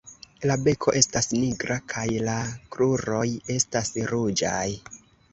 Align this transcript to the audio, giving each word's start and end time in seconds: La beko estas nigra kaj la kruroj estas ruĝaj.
La 0.51 0.53
beko 0.67 0.93
estas 0.99 1.27
nigra 1.33 1.75
kaj 1.93 2.05
la 2.27 2.37
kruroj 2.75 3.25
estas 3.57 3.93
ruĝaj. 4.13 4.63